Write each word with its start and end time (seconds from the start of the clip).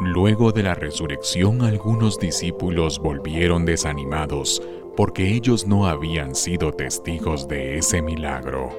Luego 0.00 0.50
de 0.50 0.62
la 0.62 0.74
resurrección 0.74 1.60
algunos 1.60 2.18
discípulos 2.18 2.98
volvieron 2.98 3.66
desanimados 3.66 4.62
porque 4.96 5.34
ellos 5.34 5.66
no 5.66 5.86
habían 5.86 6.34
sido 6.34 6.72
testigos 6.72 7.46
de 7.46 7.76
ese 7.76 8.00
milagro. 8.00 8.70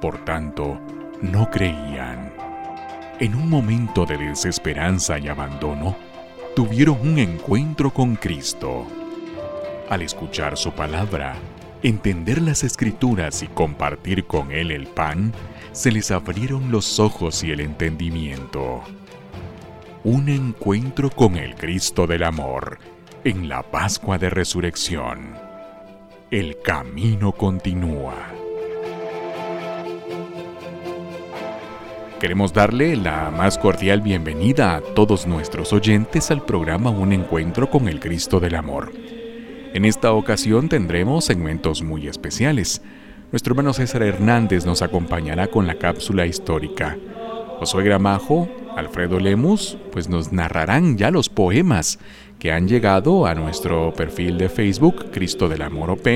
Por 0.00 0.24
tanto, 0.24 0.80
no 1.20 1.50
creían. 1.50 2.32
En 3.20 3.34
un 3.34 3.50
momento 3.50 4.06
de 4.06 4.16
desesperanza 4.16 5.18
y 5.18 5.28
abandono, 5.28 5.94
tuvieron 6.54 7.06
un 7.06 7.18
encuentro 7.18 7.92
con 7.92 8.16
Cristo. 8.16 8.86
Al 9.90 10.00
escuchar 10.00 10.56
su 10.56 10.72
palabra, 10.72 11.36
entender 11.82 12.40
las 12.40 12.64
escrituras 12.64 13.42
y 13.42 13.48
compartir 13.48 14.24
con 14.24 14.50
Él 14.52 14.70
el 14.70 14.86
pan, 14.86 15.34
se 15.72 15.92
les 15.92 16.10
abrieron 16.10 16.72
los 16.72 16.98
ojos 16.98 17.44
y 17.44 17.50
el 17.50 17.60
entendimiento 17.60 18.82
un 20.06 20.28
encuentro 20.28 21.10
con 21.10 21.34
el 21.34 21.56
Cristo 21.56 22.06
del 22.06 22.22
Amor 22.22 22.78
en 23.24 23.48
la 23.48 23.64
Pascua 23.64 24.18
de 24.18 24.30
Resurrección. 24.30 25.34
El 26.30 26.60
camino 26.62 27.32
continúa. 27.32 28.14
Queremos 32.20 32.52
darle 32.52 32.94
la 32.94 33.32
más 33.32 33.58
cordial 33.58 34.00
bienvenida 34.00 34.76
a 34.76 34.80
todos 34.80 35.26
nuestros 35.26 35.72
oyentes 35.72 36.30
al 36.30 36.44
programa 36.44 36.90
Un 36.90 37.12
Encuentro 37.12 37.68
con 37.68 37.88
el 37.88 37.98
Cristo 37.98 38.38
del 38.38 38.54
Amor. 38.54 38.92
En 39.74 39.84
esta 39.84 40.12
ocasión 40.12 40.68
tendremos 40.68 41.24
segmentos 41.24 41.82
muy 41.82 42.06
especiales. 42.06 42.80
Nuestro 43.32 43.54
hermano 43.54 43.72
César 43.72 44.04
Hernández 44.04 44.66
nos 44.66 44.82
acompañará 44.82 45.48
con 45.48 45.66
la 45.66 45.74
cápsula 45.74 46.26
histórica. 46.26 46.96
Josué 47.58 47.82
Gramajo 47.82 48.48
Alfredo 48.76 49.18
Lemus, 49.18 49.78
pues 49.90 50.08
nos 50.08 50.32
narrarán 50.32 50.98
ya 50.98 51.10
los 51.10 51.28
poemas 51.28 51.98
que 52.38 52.52
han 52.52 52.68
llegado 52.68 53.26
a 53.26 53.34
nuestro 53.34 53.92
perfil 53.94 54.36
de 54.38 54.48
Facebook, 54.48 55.10
Cristo 55.10 55.48
del 55.48 55.62
Amor 55.62 55.90
OP, 55.90 56.06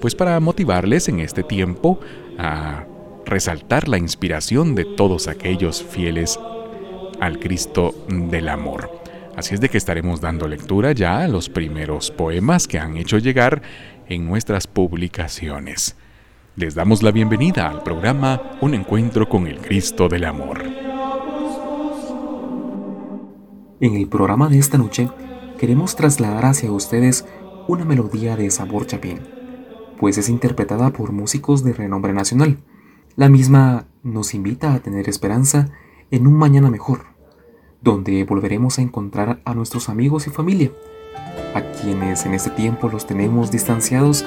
pues 0.00 0.14
para 0.14 0.38
motivarles 0.38 1.08
en 1.08 1.18
este 1.18 1.42
tiempo 1.42 2.00
a 2.38 2.86
resaltar 3.26 3.88
la 3.88 3.98
inspiración 3.98 4.74
de 4.74 4.84
todos 4.84 5.26
aquellos 5.26 5.82
fieles 5.82 6.38
al 7.20 7.40
Cristo 7.40 8.06
del 8.08 8.48
Amor. 8.48 8.90
Así 9.36 9.54
es 9.54 9.60
de 9.60 9.68
que 9.68 9.78
estaremos 9.78 10.20
dando 10.20 10.48
lectura 10.48 10.92
ya 10.92 11.20
a 11.20 11.28
los 11.28 11.48
primeros 11.48 12.10
poemas 12.10 12.66
que 12.66 12.78
han 12.78 12.96
hecho 12.96 13.18
llegar 13.18 13.62
en 14.08 14.26
nuestras 14.26 14.66
publicaciones. 14.66 15.96
Les 16.56 16.74
damos 16.74 17.02
la 17.02 17.12
bienvenida 17.12 17.68
al 17.68 17.82
programa 17.82 18.40
Un 18.60 18.74
Encuentro 18.74 19.28
con 19.28 19.46
el 19.46 19.58
Cristo 19.58 20.08
del 20.08 20.24
Amor. 20.24 20.87
En 23.80 23.94
el 23.94 24.08
programa 24.08 24.48
de 24.48 24.58
esta 24.58 24.76
noche 24.76 25.08
queremos 25.56 25.94
trasladar 25.94 26.46
hacia 26.46 26.72
ustedes 26.72 27.24
una 27.68 27.84
melodía 27.84 28.36
de 28.36 28.50
sabor 28.50 28.86
chapín, 28.86 29.20
pues 30.00 30.18
es 30.18 30.28
interpretada 30.28 30.90
por 30.90 31.12
músicos 31.12 31.62
de 31.62 31.72
renombre 31.72 32.12
nacional. 32.12 32.58
La 33.14 33.28
misma 33.28 33.86
nos 34.02 34.34
invita 34.34 34.74
a 34.74 34.80
tener 34.80 35.08
esperanza 35.08 35.68
en 36.10 36.26
un 36.26 36.34
mañana 36.34 36.70
mejor, 36.70 37.02
donde 37.80 38.24
volveremos 38.24 38.80
a 38.80 38.82
encontrar 38.82 39.42
a 39.44 39.54
nuestros 39.54 39.88
amigos 39.88 40.26
y 40.26 40.30
familia, 40.30 40.72
a 41.54 41.62
quienes 41.80 42.26
en 42.26 42.34
este 42.34 42.50
tiempo 42.50 42.88
los 42.88 43.06
tenemos 43.06 43.52
distanciados 43.52 44.24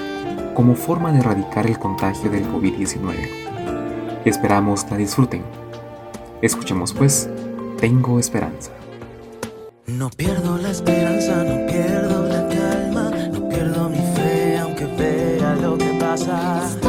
como 0.55 0.75
forma 0.75 1.11
de 1.11 1.19
erradicar 1.19 1.67
el 1.67 1.77
contagio 1.77 2.31
del 2.31 2.45
COVID-19. 2.45 4.21
Esperamos 4.23 4.89
la 4.89 4.95
disfruten. 4.95 5.43
Escuchemos 6.41 6.93
pues, 6.93 7.30
Tengo 7.80 8.17
Esperanza. 8.17 8.80
No 9.87 10.09
pierdo 10.09 10.57
la 10.57 10.71
esperanza, 10.71 11.43
no 11.43 11.65
pierdo 11.67 12.27
la 12.27 12.47
calma, 12.47 13.11
no 13.31 13.49
pierdo 13.49 13.89
mi 13.89 13.97
fe 14.15 14.57
aunque 14.59 14.85
vea 14.85 15.55
lo 15.55 15.77
que 15.77 15.97
pasa. 15.99 16.80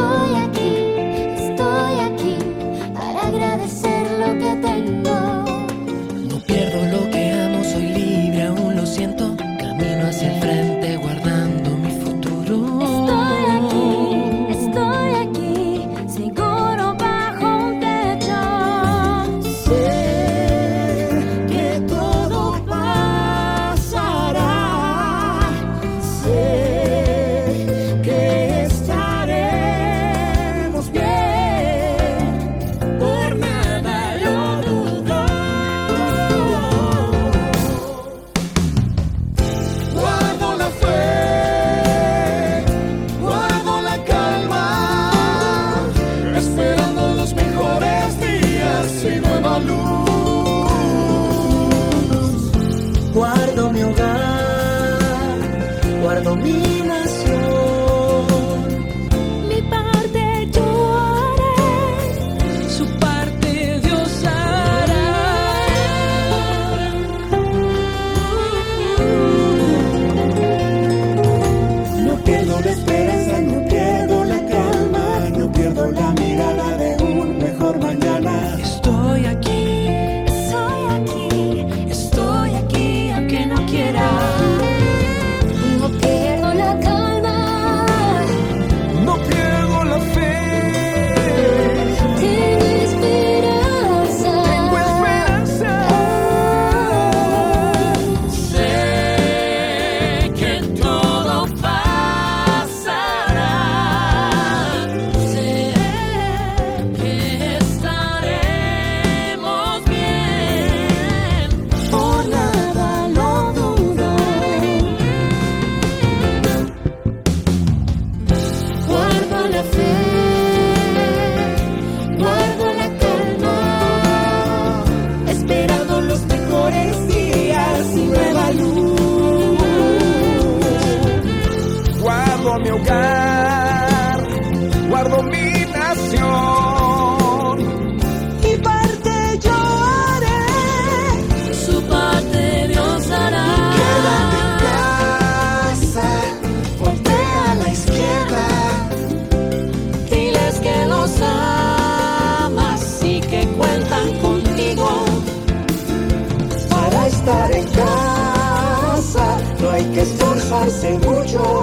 Esforzarse 160.66 160.98
mucho. 160.98 161.62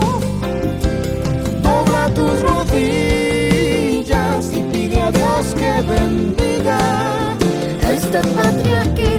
Dobla 1.61 2.09
tus 2.13 2.41
rodillas 2.41 2.83
y 4.53 4.61
pide 4.71 5.01
a 5.01 5.11
Dios 5.11 5.55
que 5.55 5.81
bendiga. 5.81 6.79
esta 7.91 8.21
patria 8.21 8.83
querida, 8.95 9.18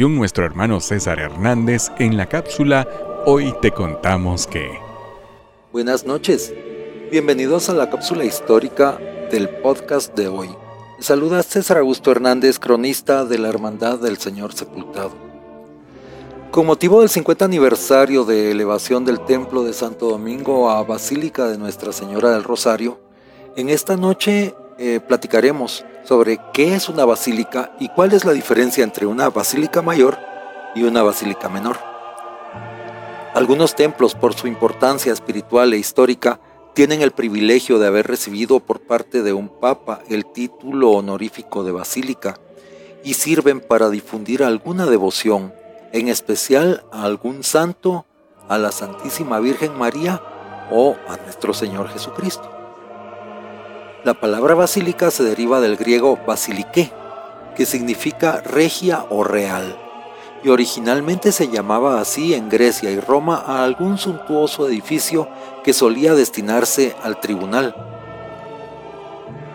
nuestro 0.00 0.44
hermano 0.44 0.80
César 0.80 1.18
Hernández 1.18 1.90
en 1.98 2.16
la 2.16 2.26
cápsula 2.26 2.88
Hoy 3.24 3.54
te 3.60 3.70
contamos 3.70 4.46
que... 4.46 4.78
Buenas 5.70 6.06
noches, 6.06 6.52
bienvenidos 7.10 7.68
a 7.68 7.74
la 7.74 7.88
cápsula 7.88 8.24
histórica 8.24 8.98
del 9.30 9.48
podcast 9.48 10.14
de 10.16 10.28
hoy. 10.28 10.48
saluda 10.98 11.42
César 11.42 11.78
Augusto 11.78 12.10
Hernández, 12.10 12.58
cronista 12.58 13.24
de 13.24 13.38
la 13.38 13.48
Hermandad 13.48 13.98
del 13.98 14.18
Señor 14.18 14.54
Sepultado. 14.54 15.12
Con 16.50 16.66
motivo 16.66 17.00
del 17.00 17.08
50 17.08 17.44
aniversario 17.44 18.24
de 18.24 18.50
elevación 18.50 19.04
del 19.04 19.20
Templo 19.20 19.62
de 19.62 19.72
Santo 19.72 20.08
Domingo 20.08 20.70
a 20.70 20.82
Basílica 20.82 21.46
de 21.46 21.58
Nuestra 21.58 21.92
Señora 21.92 22.30
del 22.30 22.44
Rosario, 22.44 22.98
en 23.56 23.68
esta 23.68 23.96
noche 23.96 24.54
eh, 24.78 25.00
platicaremos 25.00 25.84
sobre 26.04 26.38
qué 26.52 26.74
es 26.74 26.88
una 26.88 27.04
basílica 27.04 27.72
y 27.78 27.88
cuál 27.88 28.12
es 28.12 28.24
la 28.24 28.32
diferencia 28.32 28.84
entre 28.84 29.06
una 29.06 29.30
basílica 29.30 29.82
mayor 29.82 30.18
y 30.74 30.82
una 30.84 31.02
basílica 31.02 31.48
menor. 31.48 31.78
Algunos 33.34 33.74
templos, 33.74 34.14
por 34.14 34.34
su 34.34 34.46
importancia 34.46 35.12
espiritual 35.12 35.72
e 35.72 35.78
histórica, 35.78 36.38
tienen 36.74 37.02
el 37.02 37.12
privilegio 37.12 37.78
de 37.78 37.86
haber 37.86 38.06
recibido 38.06 38.60
por 38.60 38.80
parte 38.80 39.22
de 39.22 39.32
un 39.32 39.48
papa 39.48 40.00
el 40.08 40.26
título 40.26 40.90
honorífico 40.90 41.64
de 41.64 41.72
basílica 41.72 42.38
y 43.04 43.14
sirven 43.14 43.60
para 43.60 43.90
difundir 43.90 44.42
alguna 44.42 44.86
devoción, 44.86 45.52
en 45.92 46.08
especial 46.08 46.84
a 46.92 47.04
algún 47.04 47.42
santo, 47.42 48.06
a 48.48 48.58
la 48.58 48.72
Santísima 48.72 49.40
Virgen 49.40 49.76
María 49.78 50.22
o 50.70 50.96
a 51.08 51.16
nuestro 51.16 51.54
Señor 51.54 51.88
Jesucristo. 51.88 52.51
La 54.04 54.14
palabra 54.14 54.56
basílica 54.56 55.12
se 55.12 55.22
deriva 55.22 55.60
del 55.60 55.76
griego 55.76 56.18
basilique, 56.26 56.90
que 57.54 57.64
significa 57.64 58.40
regia 58.40 59.06
o 59.10 59.22
real, 59.22 59.76
y 60.42 60.48
originalmente 60.48 61.30
se 61.30 61.48
llamaba 61.48 62.00
así 62.00 62.34
en 62.34 62.48
Grecia 62.48 62.90
y 62.90 62.98
Roma 62.98 63.36
a 63.46 63.62
algún 63.62 63.98
suntuoso 63.98 64.66
edificio 64.66 65.28
que 65.62 65.72
solía 65.72 66.14
destinarse 66.14 66.96
al 67.04 67.20
tribunal. 67.20 67.76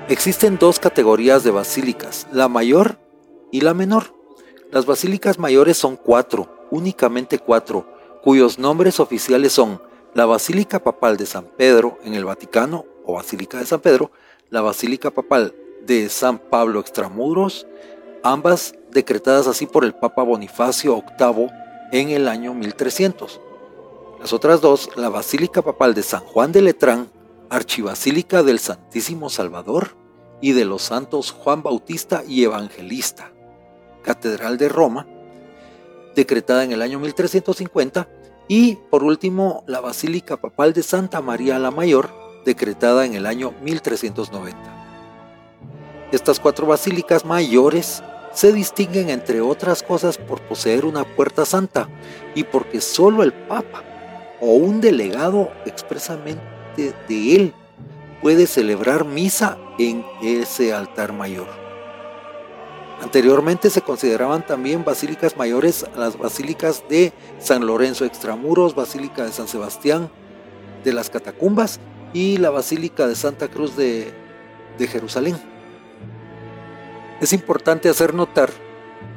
Existen 0.08 0.58
dos 0.58 0.80
categorías 0.80 1.44
de 1.44 1.52
basílicas, 1.52 2.26
la 2.32 2.48
mayor 2.48 3.00
y 3.52 3.60
la 3.60 3.74
menor. 3.74 4.14
Las 4.72 4.86
basílicas 4.86 5.40
mayores 5.40 5.76
son 5.76 5.98
cuatro, 5.98 6.68
únicamente 6.72 7.38
cuatro, 7.38 7.86
cuyos 8.24 8.60
nombres 8.60 9.02
oficiales 9.02 9.52
son 9.52 9.82
la 10.14 10.26
Basílica 10.26 10.82
Papal 10.82 11.18
de 11.18 11.26
San 11.26 11.44
Pedro 11.58 12.00
en 12.06 12.14
el 12.14 12.24
Vaticano 12.24 12.86
o 13.06 13.16
Basílica 13.16 13.58
de 13.58 13.66
San 13.66 13.82
Pedro, 13.82 14.12
la 14.50 14.62
Basílica 14.62 15.12
Papal 15.12 15.54
de 15.86 16.10
San 16.10 16.40
Pablo 16.40 16.80
Extramuros, 16.80 17.68
ambas 18.24 18.76
decretadas 18.92 19.48
así 19.48 19.66
por 19.66 19.84
el 19.84 19.94
Papa 19.94 20.24
Bonifacio 20.24 21.04
VIII 21.20 21.50
en 21.92 22.10
el 22.10 22.28
año 22.28 22.54
1300. 22.54 23.42
Las 24.20 24.34
otras 24.34 24.62
dos, 24.62 24.90
la 24.96 25.10
Basílica 25.10 25.62
Papal 25.62 25.94
de 25.94 26.04
San 26.04 26.22
Juan 26.22 26.52
de 26.52 26.62
Letrán, 26.62 27.10
Archibasílica 27.50 28.44
del 28.44 28.60
Santísimo 28.60 29.30
Salvador 29.30 29.96
y 30.42 30.54
de 30.54 30.66
los 30.66 30.82
santos 30.82 31.32
Juan 31.32 31.62
Bautista 31.62 32.24
y 32.28 32.44
Evangelista, 32.44 33.32
Catedral 34.04 34.58
de 34.58 34.70
Roma, 34.70 35.08
decretada 36.16 36.64
en 36.64 36.72
el 36.72 36.82
año 36.82 37.00
1350, 37.00 38.08
y 38.48 38.76
por 38.90 39.04
último 39.04 39.64
la 39.68 39.82
Basílica 39.82 40.38
Papal 40.38 40.74
de 40.74 40.84
Santa 40.84 41.22
María 41.22 41.60
la 41.60 41.70
Mayor, 41.70 42.27
decretada 42.48 43.06
en 43.06 43.14
el 43.14 43.28
año 43.28 43.54
1390. 43.62 44.58
Estas 46.12 46.40
cuatro 46.40 46.66
basílicas 46.66 47.26
mayores 47.26 48.02
se 48.34 48.54
distinguen 48.54 49.10
entre 49.10 49.42
otras 49.42 49.84
cosas 49.84 50.18
por 50.18 50.42
poseer 50.42 50.86
una 50.86 51.04
puerta 51.04 51.46
santa 51.46 51.90
y 52.34 52.46
porque 52.46 52.80
solo 52.80 53.22
el 53.22 53.34
Papa 53.34 53.84
o 54.40 54.54
un 54.54 54.80
delegado 54.80 55.52
expresamente 55.66 56.42
de 56.78 57.36
él 57.36 57.54
puede 58.22 58.48
celebrar 58.48 59.04
misa 59.04 59.58
en 59.78 60.06
ese 60.24 60.74
altar 60.74 61.12
mayor. 61.12 61.48
Anteriormente 63.02 63.70
se 63.70 63.82
consideraban 63.82 64.46
también 64.46 64.86
basílicas 64.86 65.36
mayores 65.36 65.86
las 65.98 66.18
basílicas 66.18 66.84
de 66.90 67.12
San 67.40 67.68
Lorenzo 67.68 68.06
Extramuros, 68.06 68.74
Basílica 68.74 69.26
de 69.26 69.34
San 69.34 69.48
Sebastián 69.48 70.10
de 70.84 70.94
las 70.94 71.10
Catacumbas 71.10 71.80
y 72.14 72.38
la 72.38 72.50
Basílica 72.50 73.08
de 73.08 73.16
Santa 73.16 73.48
Cruz 73.48 73.76
de, 73.76 74.14
Jerusalén. 74.80 75.38
Es 77.20 77.34
importante 77.34 77.90
hacer 77.90 78.14
notar 78.14 78.52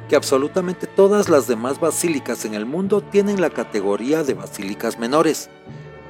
que 0.09 0.15
absolutamente 0.15 0.87
todas 0.87 1.29
las 1.29 1.47
demás 1.47 1.79
basílicas 1.79 2.45
en 2.45 2.55
el 2.55 2.65
mundo 2.65 3.01
tienen 3.01 3.39
la 3.39 3.51
categoría 3.51 4.23
de 4.23 4.33
basílicas 4.33 4.97
menores, 4.97 5.49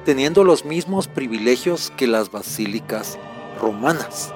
teniendo 0.04 0.42
los 0.42 0.64
mismos 0.64 1.06
privilegios 1.06 1.92
que 1.96 2.06
las 2.06 2.30
basílicas 2.30 3.18
romanas, 3.60 4.32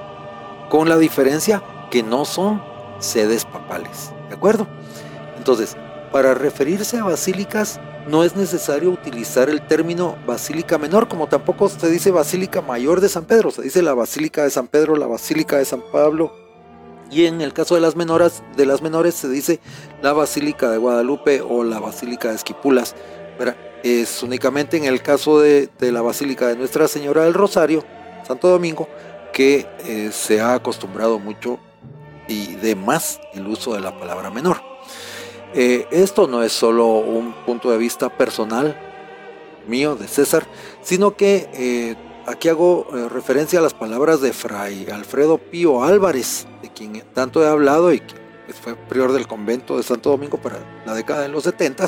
con 0.68 0.88
la 0.88 0.98
diferencia 0.98 1.62
que 1.90 2.02
no 2.02 2.24
son 2.26 2.62
sedes 2.98 3.44
papales, 3.44 4.12
¿de 4.28 4.36
acuerdo? 4.36 4.68
Entonces, 5.38 5.76
para 6.12 6.34
referirse 6.34 6.98
a 6.98 7.04
basílicas 7.04 7.80
no 8.06 8.24
es 8.24 8.36
necesario 8.36 8.90
utilizar 8.90 9.50
el 9.50 9.66
término 9.66 10.16
basílica 10.26 10.78
menor, 10.78 11.08
como 11.08 11.26
tampoco 11.26 11.68
se 11.68 11.90
dice 11.90 12.10
basílica 12.10 12.62
mayor 12.62 13.00
de 13.00 13.08
San 13.08 13.24
Pedro, 13.24 13.50
se 13.50 13.62
dice 13.62 13.82
la 13.82 13.94
basílica 13.94 14.44
de 14.44 14.50
San 14.50 14.68
Pedro, 14.68 14.96
la 14.96 15.06
basílica 15.06 15.58
de 15.58 15.64
San 15.64 15.82
Pablo, 15.92 16.32
y 17.10 17.26
en 17.26 17.40
el 17.40 17.52
caso 17.52 17.74
de 17.74 17.80
las 17.80 17.96
menores, 17.96 18.42
de 18.56 18.66
las 18.66 18.82
menores 18.82 19.14
se 19.14 19.28
dice 19.28 19.60
la 20.02 20.12
basílica 20.12 20.70
de 20.70 20.78
Guadalupe 20.78 21.40
o 21.40 21.62
la 21.62 21.78
basílica 21.78 22.28
de 22.28 22.34
Esquipulas. 22.34 22.94
Es 23.82 24.22
únicamente 24.22 24.76
en 24.76 24.84
el 24.84 25.02
caso 25.02 25.40
de, 25.40 25.70
la 25.78 26.02
basílica 26.02 26.48
de 26.48 26.56
Nuestra 26.56 26.88
Señora 26.88 27.24
del 27.24 27.34
Rosario, 27.34 27.84
Santo 28.26 28.48
Domingo, 28.48 28.88
que 29.32 29.66
eh, 29.86 30.10
se 30.12 30.40
ha 30.40 30.54
acostumbrado 30.54 31.18
mucho 31.18 31.60
y 32.26 32.56
de 32.56 32.74
más 32.74 33.20
el 33.34 33.46
uso 33.46 33.74
de 33.74 33.80
la 33.80 33.96
palabra 33.96 34.30
menor. 34.30 34.75
Eh, 35.58 35.88
esto 35.90 36.28
no 36.28 36.42
es 36.42 36.52
solo 36.52 36.86
un 36.86 37.32
punto 37.46 37.70
de 37.70 37.78
vista 37.78 38.10
personal 38.10 38.78
mío, 39.66 39.96
de 39.96 40.06
César, 40.06 40.46
sino 40.82 41.16
que 41.16 41.48
eh, 41.54 41.96
aquí 42.26 42.50
hago 42.50 42.86
eh, 42.92 43.08
referencia 43.08 43.58
a 43.58 43.62
las 43.62 43.72
palabras 43.72 44.20
de 44.20 44.34
Fray 44.34 44.86
Alfredo 44.90 45.38
Pío 45.38 45.82
Álvarez, 45.82 46.46
de 46.60 46.68
quien 46.68 47.02
tanto 47.14 47.42
he 47.42 47.48
hablado 47.48 47.90
y 47.94 48.00
que 48.00 48.52
fue 48.52 48.76
prior 48.76 49.12
del 49.12 49.26
convento 49.26 49.78
de 49.78 49.82
Santo 49.82 50.10
Domingo 50.10 50.36
para 50.36 50.58
la 50.84 50.94
década 50.94 51.22
de 51.22 51.28
los 51.28 51.44
70. 51.44 51.86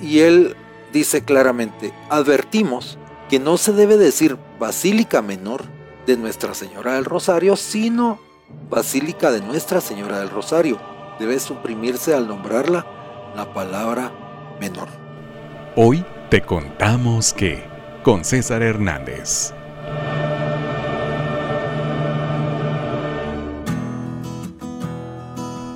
y 0.00 0.20
él 0.20 0.54
dice 0.92 1.24
claramente, 1.24 1.92
advertimos 2.10 2.96
que 3.28 3.40
no 3.40 3.58
se 3.58 3.72
debe 3.72 3.96
decir 3.96 4.38
Basílica 4.60 5.20
Menor 5.20 5.64
de 6.06 6.16
Nuestra 6.16 6.54
Señora 6.54 6.94
del 6.94 7.06
Rosario, 7.06 7.56
sino 7.56 8.20
Basílica 8.70 9.32
de 9.32 9.40
Nuestra 9.40 9.80
Señora 9.80 10.20
del 10.20 10.30
Rosario 10.30 10.78
debe 11.20 11.38
suprimirse 11.38 12.14
al 12.14 12.26
nombrarla 12.26 12.86
la 13.36 13.52
palabra 13.52 14.10
menor. 14.58 14.88
Hoy 15.76 16.02
te 16.30 16.40
contamos 16.40 17.34
que 17.34 17.62
con 18.02 18.24
César 18.24 18.62
Hernández. 18.62 19.52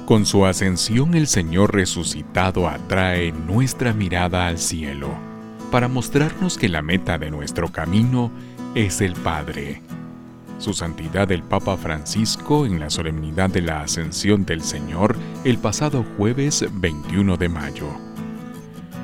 Con 0.06 0.24
su 0.24 0.46
ascensión 0.46 1.14
el 1.14 1.26
Señor 1.26 1.74
resucitado 1.74 2.66
atrae 2.66 3.32
nuestra 3.32 3.92
mirada 3.92 4.46
al 4.46 4.58
cielo 4.58 5.10
para 5.70 5.88
mostrarnos 5.88 6.56
que 6.56 6.70
la 6.70 6.80
meta 6.80 7.18
de 7.18 7.30
nuestro 7.30 7.70
camino 7.70 8.30
es 8.74 9.02
el 9.02 9.12
Padre 9.12 9.82
su 10.58 10.72
Santidad 10.72 11.30
el 11.32 11.42
Papa 11.42 11.76
Francisco 11.76 12.66
en 12.66 12.80
la 12.80 12.90
solemnidad 12.90 13.50
de 13.50 13.62
la 13.62 13.82
Ascensión 13.82 14.44
del 14.44 14.62
Señor 14.62 15.16
el 15.44 15.58
pasado 15.58 16.04
jueves 16.16 16.64
21 16.72 17.36
de 17.36 17.48
mayo. 17.48 17.88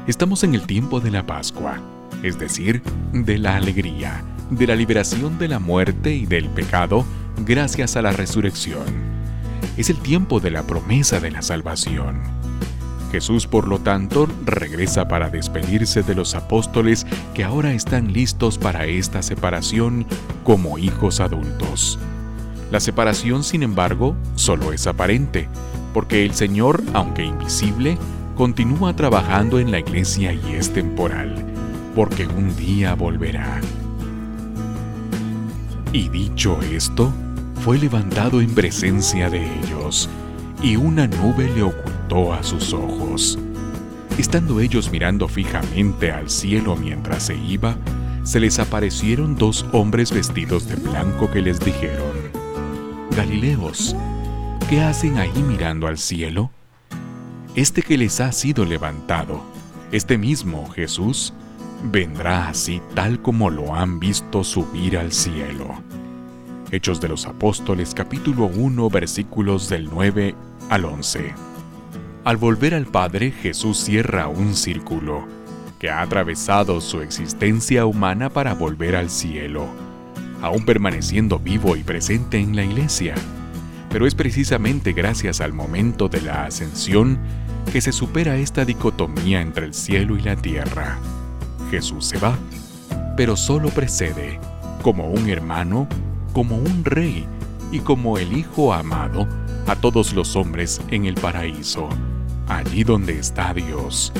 Estamos 0.06 0.44
en 0.44 0.54
el 0.54 0.66
tiempo 0.66 1.00
de 1.00 1.10
la 1.10 1.26
Pascua, 1.26 1.80
es 2.22 2.38
decir, 2.38 2.82
de 3.12 3.38
la 3.38 3.56
alegría, 3.56 4.24
de 4.50 4.66
la 4.66 4.74
liberación 4.74 5.38
de 5.38 5.48
la 5.48 5.58
muerte 5.58 6.14
y 6.14 6.26
del 6.26 6.48
pecado 6.48 7.04
gracias 7.44 7.96
a 7.96 8.02
la 8.02 8.12
resurrección 8.12 9.10
es 9.76 9.88
el 9.88 9.98
tiempo 9.98 10.40
de 10.40 10.50
la 10.50 10.66
promesa 10.66 11.20
de 11.20 11.30
la 11.30 11.42
salvación. 11.42 12.39
Jesús, 13.10 13.46
por 13.46 13.66
lo 13.66 13.80
tanto, 13.80 14.28
regresa 14.44 15.08
para 15.08 15.30
despedirse 15.30 16.02
de 16.02 16.14
los 16.14 16.34
apóstoles 16.34 17.06
que 17.34 17.44
ahora 17.44 17.72
están 17.72 18.12
listos 18.12 18.58
para 18.58 18.86
esta 18.86 19.22
separación 19.22 20.06
como 20.44 20.78
hijos 20.78 21.20
adultos. 21.20 21.98
La 22.70 22.78
separación, 22.78 23.42
sin 23.42 23.62
embargo, 23.62 24.16
solo 24.36 24.72
es 24.72 24.86
aparente, 24.86 25.48
porque 25.92 26.24
el 26.24 26.34
Señor, 26.34 26.82
aunque 26.94 27.24
invisible, 27.24 27.98
continúa 28.36 28.94
trabajando 28.94 29.58
en 29.58 29.72
la 29.72 29.80
iglesia 29.80 30.32
y 30.32 30.54
es 30.54 30.72
temporal, 30.72 31.34
porque 31.96 32.26
un 32.26 32.56
día 32.56 32.94
volverá. 32.94 33.60
Y 35.92 36.08
dicho 36.08 36.60
esto, 36.62 37.12
fue 37.64 37.76
levantado 37.76 38.40
en 38.40 38.54
presencia 38.54 39.28
de 39.28 39.44
ellos, 39.58 40.08
y 40.62 40.76
una 40.76 41.08
nube 41.08 41.50
le 41.52 41.64
ocultó 41.64 41.99
a 42.10 42.42
sus 42.42 42.72
ojos. 42.72 43.38
Estando 44.18 44.58
ellos 44.58 44.90
mirando 44.90 45.28
fijamente 45.28 46.10
al 46.10 46.28
cielo 46.28 46.74
mientras 46.74 47.22
se 47.26 47.36
iba, 47.36 47.76
se 48.24 48.40
les 48.40 48.58
aparecieron 48.58 49.36
dos 49.36 49.64
hombres 49.72 50.12
vestidos 50.12 50.66
de 50.66 50.74
blanco 50.74 51.30
que 51.30 51.40
les 51.40 51.60
dijeron, 51.60 52.12
Galileos, 53.16 53.94
¿qué 54.68 54.80
hacen 54.80 55.18
ahí 55.18 55.42
mirando 55.46 55.86
al 55.86 55.98
cielo? 55.98 56.50
Este 57.54 57.80
que 57.82 57.96
les 57.96 58.20
ha 58.20 58.32
sido 58.32 58.64
levantado, 58.64 59.40
este 59.92 60.18
mismo 60.18 60.68
Jesús, 60.70 61.32
vendrá 61.92 62.48
así 62.48 62.82
tal 62.94 63.22
como 63.22 63.50
lo 63.50 63.74
han 63.74 64.00
visto 64.00 64.42
subir 64.42 64.98
al 64.98 65.12
cielo. 65.12 65.80
Hechos 66.72 67.00
de 67.00 67.08
los 67.08 67.26
Apóstoles 67.26 67.94
capítulo 67.94 68.46
1 68.46 68.90
versículos 68.90 69.68
del 69.68 69.88
9 69.88 70.34
al 70.70 70.84
11. 70.84 71.49
Al 72.22 72.36
volver 72.36 72.74
al 72.74 72.84
Padre, 72.84 73.30
Jesús 73.30 73.78
cierra 73.78 74.28
un 74.28 74.54
círculo 74.54 75.26
que 75.78 75.88
ha 75.88 76.02
atravesado 76.02 76.82
su 76.82 77.00
existencia 77.00 77.86
humana 77.86 78.28
para 78.28 78.52
volver 78.52 78.94
al 78.94 79.08
cielo, 79.08 79.66
aún 80.42 80.66
permaneciendo 80.66 81.38
vivo 81.38 81.76
y 81.76 81.82
presente 81.82 82.38
en 82.38 82.54
la 82.54 82.64
iglesia. 82.64 83.14
Pero 83.88 84.06
es 84.06 84.14
precisamente 84.14 84.92
gracias 84.92 85.40
al 85.40 85.54
momento 85.54 86.10
de 86.10 86.20
la 86.20 86.44
ascensión 86.44 87.18
que 87.72 87.80
se 87.80 87.90
supera 87.90 88.36
esta 88.36 88.66
dicotomía 88.66 89.40
entre 89.40 89.64
el 89.64 89.72
cielo 89.72 90.18
y 90.18 90.20
la 90.20 90.36
tierra. 90.36 90.98
Jesús 91.70 92.04
se 92.04 92.18
va, 92.18 92.36
pero 93.16 93.34
solo 93.34 93.70
precede, 93.70 94.38
como 94.82 95.08
un 95.08 95.30
hermano, 95.30 95.88
como 96.34 96.56
un 96.56 96.84
rey 96.84 97.24
y 97.72 97.78
como 97.78 98.18
el 98.18 98.36
Hijo 98.36 98.74
amado 98.74 99.26
a 99.66 99.76
todos 99.76 100.12
los 100.12 100.36
hombres 100.36 100.80
en 100.90 101.06
el 101.06 101.14
paraíso, 101.14 101.88
allí 102.50 102.84
donde 102.84 103.18
está 103.18 103.54
Dios. 103.54 104.12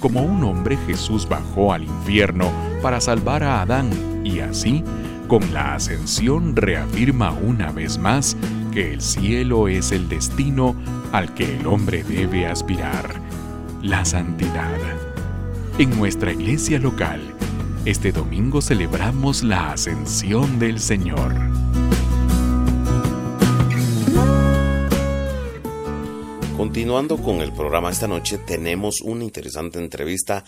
Como 0.00 0.22
un 0.22 0.42
hombre 0.44 0.78
Jesús 0.86 1.28
bajó 1.28 1.72
al 1.72 1.84
infierno 1.84 2.50
para 2.82 3.00
salvar 3.00 3.42
a 3.42 3.62
Adán 3.62 3.90
y 4.24 4.40
así, 4.40 4.82
con 5.28 5.52
la 5.52 5.74
ascensión 5.74 6.54
reafirma 6.54 7.32
una 7.32 7.72
vez 7.72 7.98
más 7.98 8.36
que 8.72 8.92
el 8.92 9.00
cielo 9.00 9.68
es 9.68 9.92
el 9.92 10.08
destino 10.08 10.76
al 11.12 11.34
que 11.34 11.56
el 11.56 11.66
hombre 11.66 12.04
debe 12.04 12.46
aspirar, 12.46 13.20
la 13.82 14.04
santidad. 14.04 14.78
En 15.78 15.96
nuestra 15.98 16.32
iglesia 16.32 16.78
local, 16.78 17.20
este 17.84 18.12
domingo 18.12 18.60
celebramos 18.60 19.42
la 19.42 19.72
ascensión 19.72 20.58
del 20.58 20.78
Señor. 20.80 21.34
Continuando 26.56 27.18
con 27.18 27.42
el 27.42 27.52
programa 27.52 27.90
esta 27.90 28.08
noche, 28.08 28.38
tenemos 28.38 29.02
una 29.02 29.24
interesante 29.24 29.78
entrevista 29.78 30.42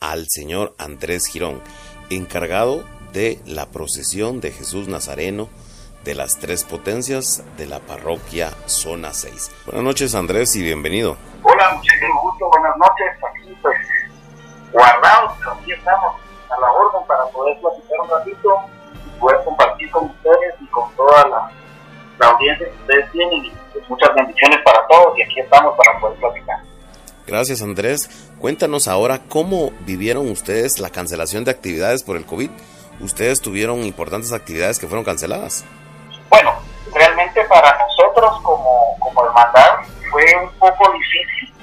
al 0.00 0.26
señor 0.28 0.74
Andrés 0.76 1.26
Girón, 1.28 1.62
encargado 2.10 2.84
de 3.14 3.40
la 3.46 3.64
procesión 3.64 4.42
de 4.42 4.52
Jesús 4.52 4.86
Nazareno 4.86 5.48
de 6.04 6.14
las 6.14 6.38
tres 6.38 6.62
potencias 6.64 7.42
de 7.56 7.66
la 7.66 7.80
parroquia 7.80 8.50
Zona 8.66 9.14
6. 9.14 9.50
Buenas 9.64 9.82
noches 9.82 10.14
Andrés 10.14 10.54
y 10.56 10.62
bienvenido. 10.62 11.16
Hola, 11.42 11.72
muchísimo 11.74 12.20
gusto, 12.20 12.50
buenas 12.50 12.76
noches. 12.76 13.06
Aquí 13.24 13.56
pues 13.62 13.76
guardados, 14.72 15.32
aquí 15.58 15.72
estamos 15.72 16.16
a 16.50 16.60
la 16.60 16.70
orden 16.70 17.06
para 17.08 17.24
poder 17.28 17.58
platicar 17.60 18.00
un 18.02 18.10
ratito 18.10 18.60
y 19.06 19.18
poder 19.18 19.42
compartir 19.42 19.90
con 19.90 20.04
ustedes 20.04 20.54
y 20.60 20.66
con 20.66 20.94
toda 20.96 21.26
la, 21.28 22.28
audiencia 22.28 22.66
que 22.66 22.76
ustedes 22.82 23.12
tienen. 23.12 23.65
Muchas 23.88 24.14
bendiciones 24.14 24.58
para 24.64 24.86
todos 24.88 25.18
y 25.18 25.22
aquí 25.22 25.40
estamos 25.40 25.74
para 25.76 25.98
poder 26.00 26.18
platicar. 26.18 26.58
Gracias 27.26 27.62
Andrés. 27.62 28.08
Cuéntanos 28.40 28.88
ahora 28.88 29.20
cómo 29.28 29.72
vivieron 29.80 30.30
ustedes 30.30 30.78
la 30.78 30.90
cancelación 30.90 31.44
de 31.44 31.50
actividades 31.50 32.02
por 32.02 32.16
el 32.16 32.24
COVID. 32.24 32.50
Ustedes 33.00 33.40
tuvieron 33.40 33.82
importantes 33.84 34.32
actividades 34.32 34.78
que 34.78 34.86
fueron 34.86 35.04
canceladas. 35.04 35.64
Bueno, 36.30 36.54
realmente 36.94 37.44
para 37.44 37.76
nosotros 37.78 38.40
como, 38.42 38.96
como 38.98 39.26
hermandad 39.26 39.80
fue 40.10 40.24
un 40.42 40.50
poco 40.58 40.92
difícil 40.92 41.54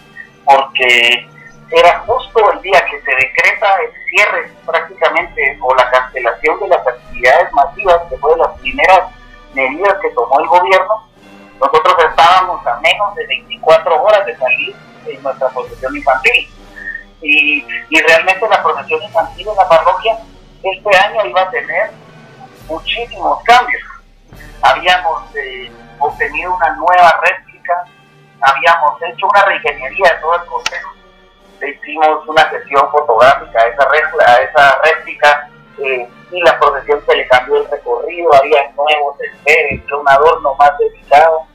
porque 0.45 1.27
era 1.71 1.99
justo 1.99 2.51
el 2.51 2.61
día 2.61 2.85
que 2.85 3.01
se 3.01 3.11
decreta 3.15 3.67
el 3.81 3.91
cierre 4.09 4.51
prácticamente 4.65 5.57
o 5.61 5.73
la 5.75 5.89
cancelación 5.89 6.59
de 6.59 6.67
las 6.67 6.87
actividades 6.87 7.51
masivas, 7.53 8.01
que 8.09 8.17
fue 8.17 8.31
de 8.31 8.37
las 8.37 8.59
primeras 8.59 9.09
medidas 9.53 9.95
que 10.01 10.09
tomó 10.09 10.39
el 10.39 10.47
gobierno, 10.47 11.07
nosotros 11.65 11.95
estábamos 12.09 12.65
a 12.67 12.79
menos 12.79 13.15
de 13.15 13.25
24 13.27 14.03
horas 14.03 14.25
de 14.25 14.37
salir 14.37 14.75
en 15.05 15.23
nuestra 15.23 15.49
procesión 15.49 15.95
infantil. 15.95 16.49
Y, 17.21 17.65
y 17.89 18.01
realmente 18.01 18.47
la 18.49 18.61
procesión 18.61 19.01
infantil 19.01 19.47
en 19.47 19.55
la 19.55 19.69
parroquia 19.69 20.17
este 20.61 20.97
año 20.97 21.25
iba 21.25 21.41
a 21.41 21.49
tener 21.49 21.91
muchísimos 22.67 23.41
cambios. 23.43 23.83
Habíamos 24.61 25.35
eh, 25.35 25.71
obtenido 25.99 26.55
una 26.55 26.75
nueva 26.75 27.19
réplica, 27.21 27.85
habíamos 28.41 29.01
hecho 29.03 29.27
una 29.27 29.45
reingeniería 29.45 30.13
de 30.13 30.19
todo 30.19 30.35
el 30.35 30.45
consejo 30.45 30.93
hicimos 31.67 32.27
una 32.27 32.49
sesión 32.49 32.89
fotográfica 32.91 33.59
a 33.59 33.67
esa, 33.67 34.69
a 34.69 34.81
réplica 34.83 35.49
eh, 35.79 36.07
y 36.31 36.41
la 36.41 36.59
procesión 36.59 37.01
se 37.05 37.15
le 37.15 37.27
cambió 37.27 37.57
el 37.57 37.69
recorrido, 37.69 38.33
había 38.33 38.71
nuevos 38.71 39.15
esperes, 39.21 39.81
un 39.91 40.07
adorno 40.07 40.55
más 40.55 40.77
dedicado 40.77 41.45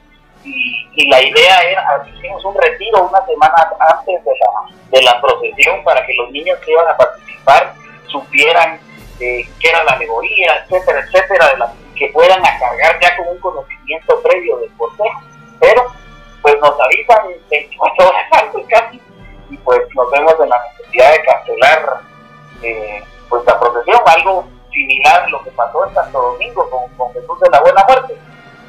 y, 0.95 1.09
la 1.09 1.23
idea 1.23 1.61
era, 1.61 2.07
hicimos 2.13 2.45
un 2.45 2.55
retiro 2.57 3.05
una 3.05 3.25
semana 3.25 3.55
antes 3.79 4.25
de 4.25 4.33
la, 4.41 4.77
de 4.91 5.03
la 5.03 5.21
procesión 5.21 5.83
para 5.85 6.05
que 6.05 6.15
los 6.15 6.31
niños 6.31 6.59
que 6.59 6.73
iban 6.73 6.89
a 6.89 6.97
participar 6.97 7.73
supieran 8.09 8.81
eh, 9.21 9.49
qué 9.61 9.69
era 9.69 9.85
la 9.85 9.93
alegoría, 9.93 10.65
etcétera, 10.65 11.01
etcétera, 11.01 11.49
de 11.49 11.59
la, 11.59 11.73
que 11.97 12.09
puedan 12.09 12.45
a 12.45 12.59
cargar 12.59 12.99
ya 13.01 13.17
con 13.17 13.29
un 13.29 13.39
conocimiento 13.39 14.21
previo 14.23 14.59
del 14.59 14.71
cortejo. 14.77 15.21
Pero 15.61 15.87
pues 16.43 16.55
nos 16.61 16.81
avisan 16.81 17.29
24 17.51 18.09
horas 18.09 18.27
antes 18.33 18.67
casi 18.69 19.01
y 19.51 19.57
pues 19.59 19.81
nos 19.95 20.11
vemos 20.11 20.35
en 20.41 20.49
la 20.49 20.63
necesidad 20.71 21.13
de 21.13 21.23
cancelar 21.23 22.01
eh, 22.63 23.03
pues 23.29 23.45
la 23.45 23.59
procesión, 23.59 23.99
algo 24.07 24.45
similar 24.73 25.23
a 25.23 25.29
lo 25.29 25.43
que 25.43 25.51
pasó 25.51 25.87
en 25.87 25.95
Santo 25.95 26.21
Domingo 26.21 26.69
con, 26.71 27.13
Jesús 27.13 27.41
de 27.41 27.51
la 27.51 27.61
Buena 27.61 27.85
Muerte. 27.89 28.19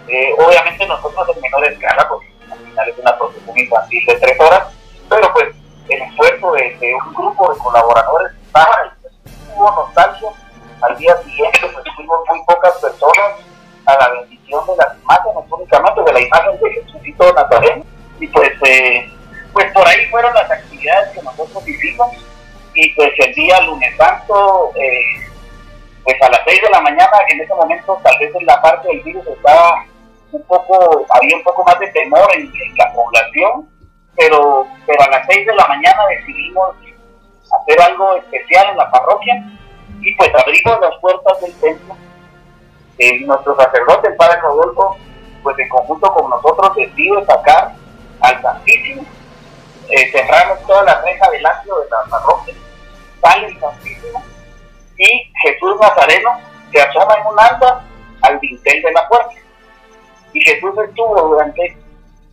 Eh, 0.10 0.34
obviamente 0.38 0.88
nosotros 0.88 1.28
en 1.36 1.42
menor 1.42 1.66
escala, 1.66 2.08
porque 2.10 2.28
al 2.52 2.58
final 2.58 2.90
es 2.90 2.98
una 2.98 3.18
procesión 3.18 3.58
infantil 3.58 4.06
de 4.06 4.16
tres 4.16 4.40
horas, 4.40 4.68
pero 5.08 5.34
pues 5.34 5.50
el 5.90 6.02
esfuerzo 6.02 6.52
de, 6.54 6.96
un 7.06 7.14
grupo 7.14 7.54
de 7.54 7.60
colaboradores 7.60 8.34
estaba 8.46 8.94
pues, 9.02 9.14
hubo 9.56 9.72
nostalgia. 9.72 10.30
Al 10.82 10.98
día 10.98 11.16
siguiente 11.24 11.60
pues 11.74 11.86
fuimos 11.96 12.20
muy 12.30 12.42
pocas 12.46 12.74
personas 12.78 13.36
a 13.86 13.98
la 13.98 14.10
bendición 14.20 14.66
de 14.66 14.76
las 14.78 14.98
imágenes, 14.98 15.46
únicamente 15.50 16.02
de 16.04 16.14
la 16.14 16.22
imagen 16.22 16.60
de 16.60 16.72
Jesucristo 16.72 17.34
Nazareno. 17.34 17.86
Y 18.20 18.28
pues 18.28 18.52
eh, 18.66 19.12
pues 19.54 19.72
por 19.74 19.88
ahí 19.88 20.06
fueron 20.08 20.34
las 20.34 20.50
actividades 20.50 21.10
que 21.14 21.22
nosotros 21.22 21.68
hicimos 21.68 22.10
y 22.74 22.90
pues 22.94 23.12
el 23.18 23.34
día 23.34 23.60
lunes 23.62 23.96
santo, 23.98 24.72
eh, 24.76 25.28
pues 26.04 26.16
a 26.22 26.30
las 26.30 26.42
6 26.46 26.62
de 26.62 26.70
la 26.70 26.82
mañana, 26.82 27.12
en 27.30 27.42
ese 27.42 27.54
momento 27.54 28.00
tal 28.04 28.18
vez 28.20 28.34
en 28.34 28.46
la 28.46 28.62
parte 28.62 28.88
del 28.88 29.02
virus 29.02 29.28
estaba 29.28 29.86
un 30.32 30.44
poco, 30.44 31.06
había 31.10 31.38
un 31.38 31.44
poco 31.44 31.64
más 31.64 31.80
de 31.80 31.88
temor 31.88 32.28
en, 32.34 32.52
la 32.78 32.94
población, 32.94 33.70
pero, 34.16 34.68
pero 34.86 35.04
a 35.04 35.10
las 35.10 35.26
6 35.28 35.46
de 35.46 35.56
la 35.56 35.68
mañana 35.68 36.02
decidimos 36.10 36.76
hacer 37.52 37.82
algo 37.82 38.16
especial 38.16 38.70
en 38.72 38.78
la 38.78 38.92
parroquia 38.92 39.44
y 40.02 40.16
pues 40.16 40.32
abrimos 40.36 40.80
las 40.82 40.98
puertas 41.02 41.42
del 41.42 41.54
templo. 41.60 41.96
Eh, 42.98 43.20
nuestro 43.26 43.56
sacerdote, 43.56 44.10
el 44.10 44.16
padre 44.16 44.42
Rodolfo, 44.42 44.98
pues 45.42 45.58
en 45.58 45.70
conjunto 45.70 46.14
con 46.14 46.30
nosotros 46.30 46.76
decide 46.76 47.26
sacar 47.26 47.74
al 48.20 48.42
Santísimo, 48.42 49.04
eh, 49.90 50.12
cerramos 50.12 50.62
toda 50.68 50.84
la 50.84 51.02
reja 51.02 51.30
del 51.32 51.46
atrio 51.46 51.80
de 51.80 51.90
la 51.90 52.10
parroquia, 52.10 52.54
sale 53.22 53.48
el 53.48 53.60
Santísimo 53.60 54.24
y 54.98 55.32
Jesús 55.42 55.80
Nazareno 55.80 56.32
se 56.72 56.82
asoma 56.82 57.16
en 57.16 57.28
un 57.28 57.40
alba 57.40 57.84
al 58.22 58.40
dintel 58.40 58.82
de 58.82 58.92
la 58.92 59.08
puerta. 59.08 59.34
Y 60.40 60.42
Jesús 60.42 60.74
estuvo 60.88 61.22
durante 61.22 61.76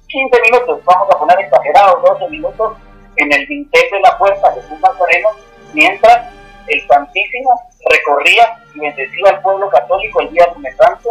15 0.06 0.40
minutos, 0.42 0.80
vamos 0.84 1.08
a 1.12 1.18
poner 1.18 1.40
exagerados, 1.40 2.04
12 2.04 2.28
minutos, 2.30 2.76
en 3.16 3.32
el 3.32 3.44
dintel 3.48 3.82
de 3.90 3.98
la 3.98 4.16
puerta 4.16 4.52
Jesús 4.54 4.78
Nazareno, 4.78 5.30
mientras 5.74 6.32
el 6.68 6.86
Santísimo 6.86 7.50
recorría 7.90 8.62
y 8.72 8.78
bendecía 8.78 9.30
al 9.30 9.42
pueblo 9.42 9.68
católico 9.70 10.20
el 10.20 10.30
día 10.30 10.46
de 10.56 10.72
Santo, 10.76 11.10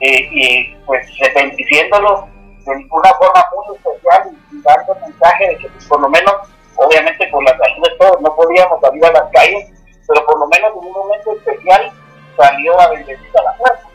eh, 0.00 0.28
y 0.30 0.74
pues 0.86 1.06
bendiciéndolo 1.34 2.26
de 2.64 2.86
una 2.90 3.12
forma 3.18 3.44
muy 3.54 3.76
especial 3.76 4.30
y 4.50 4.62
dando 4.62 4.94
el 4.94 5.00
mensaje 5.02 5.46
de 5.46 5.58
que 5.58 5.68
pues, 5.68 5.84
por 5.88 6.00
lo 6.00 6.08
menos, 6.08 6.34
obviamente 6.76 7.26
por 7.26 7.44
la 7.44 7.58
salud 7.58 7.86
de 7.86 7.96
todos, 7.98 8.20
no 8.22 8.34
podíamos 8.34 8.80
salir 8.80 9.04
a 9.04 9.12
las 9.12 9.30
calles, 9.30 9.68
pero 10.08 10.24
por 10.24 10.38
lo 10.38 10.46
menos 10.46 10.72
en 10.72 10.88
un 10.88 10.92
momento 10.92 11.32
especial 11.32 11.92
salió 12.34 12.80
a 12.80 12.88
bendecir 12.88 13.30
a 13.38 13.42
la 13.42 13.56
puerta, 13.58 13.89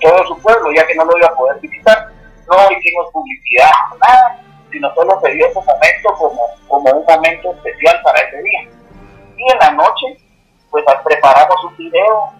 todo 0.00 0.26
su 0.26 0.38
pueblo, 0.40 0.70
ya 0.74 0.86
que 0.86 0.94
no 0.94 1.04
lo 1.04 1.18
iba 1.18 1.28
a 1.28 1.34
poder 1.34 1.60
visitar. 1.60 2.08
No 2.48 2.56
hicimos 2.70 3.10
publicidad, 3.12 3.70
nada, 4.00 4.40
sino 4.70 4.94
solo 4.94 5.20
se 5.20 5.32
dio 5.32 5.46
ese 5.46 5.60
momento 5.60 6.14
como, 6.16 6.42
como 6.68 6.90
un 6.90 7.04
momento 7.06 7.52
especial 7.52 8.00
para 8.02 8.20
ese 8.20 8.42
día. 8.42 8.68
Y 9.36 9.52
en 9.52 9.58
la 9.58 9.72
noche, 9.72 10.18
pues 10.70 10.84
preparamos 11.04 11.64
un 11.64 11.76
video 11.76 12.32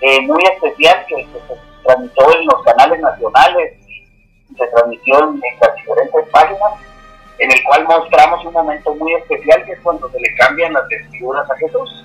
eh, 0.00 0.20
muy 0.22 0.42
especial 0.44 1.04
que, 1.06 1.16
se 1.16 1.38
transmitió 1.84 2.38
en 2.38 2.46
los 2.46 2.62
canales 2.62 3.00
nacionales 3.00 3.74
y 3.88 4.54
se 4.54 4.66
transmitió 4.68 5.18
en, 5.18 5.40
las 5.60 5.74
diferentes 5.74 6.28
páginas, 6.30 6.72
en 7.38 7.50
el 7.50 7.64
cual 7.64 7.84
mostramos 7.84 8.44
un 8.44 8.52
momento 8.52 8.94
muy 8.94 9.14
especial 9.14 9.64
que 9.64 9.72
es 9.72 9.80
cuando 9.80 10.10
se 10.10 10.20
le 10.20 10.34
cambian 10.36 10.72
las 10.72 10.88
vestiduras 10.88 11.50
a 11.50 11.56
Jesús. 11.56 12.04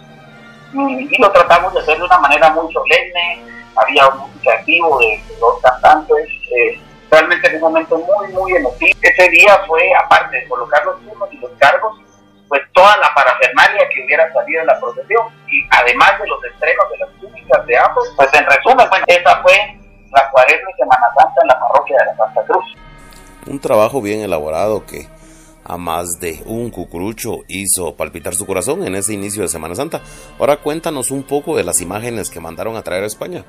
Y, 0.73 1.21
lo 1.21 1.31
tratamos 1.31 1.73
de 1.73 1.79
hacer 1.79 1.97
de 1.97 2.03
una 2.03 2.19
manera 2.19 2.49
muy 2.49 2.71
solemne, 2.73 3.43
había 3.75 4.09
música 4.11 4.53
activo 4.53 4.99
de, 4.99 5.21
dos 5.39 5.61
cantantes, 5.61 6.27
eh, 6.51 6.79
realmente 7.11 7.47
es 7.47 7.53
un 7.55 7.61
momento 7.61 7.97
muy, 7.97 8.27
muy 8.29 8.55
emotivo. 8.55 8.97
Ese 9.01 9.29
día 9.29 9.61
fue, 9.67 9.81
aparte 10.03 10.37
de 10.37 10.47
colocar 10.47 10.83
los 10.85 10.99
turnos 11.01 11.29
y 11.31 11.37
los 11.37 11.51
cargos, 11.59 11.99
pues 12.47 12.61
toda 12.73 12.95
la 12.97 13.11
parafernalia 13.13 13.89
que 13.89 14.03
hubiera 14.05 14.31
salido 14.31 14.61
en 14.61 14.67
la 14.67 14.79
procesión 14.79 15.27
y 15.47 15.65
además 15.71 16.19
de 16.19 16.27
los 16.27 16.43
estrenos 16.43 16.85
de 16.91 16.97
las 16.99 17.09
túnicas 17.19 17.65
de 17.65 17.77
ambos, 17.77 18.13
pues 18.15 18.29
en 18.33 18.45
resumen, 18.45 18.87
bueno, 18.89 19.05
esa 19.07 19.41
fue 19.41 19.53
la 20.11 20.29
cuaresma 20.29 20.69
y 20.69 20.79
Semana 20.79 21.07
Santa 21.17 21.41
en 21.41 21.47
la 21.47 21.59
parroquia 21.59 21.97
de 21.99 22.05
la 22.05 22.15
Santa 22.15 22.43
Cruz. 22.43 22.65
Un 23.47 23.59
trabajo 23.59 24.01
bien 24.01 24.21
elaborado 24.21 24.85
que 24.85 25.07
a 25.65 25.77
más 25.77 26.19
de 26.19 26.41
un 26.45 26.69
cucurucho 26.69 27.43
hizo 27.47 27.95
palpitar 27.97 28.35
su 28.35 28.45
corazón 28.45 28.85
en 28.85 28.95
ese 28.95 29.13
inicio 29.13 29.41
de 29.41 29.49
Semana 29.49 29.75
Santa. 29.75 30.01
Ahora 30.39 30.57
cuéntanos 30.57 31.11
un 31.11 31.23
poco 31.23 31.57
de 31.57 31.63
las 31.63 31.81
imágenes 31.81 32.29
que 32.29 32.39
mandaron 32.39 32.75
a 32.75 32.83
traer 32.83 33.03
a 33.03 33.07
España. 33.07 33.43